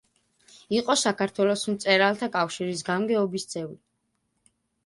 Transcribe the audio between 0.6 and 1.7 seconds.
იყო საქართველოს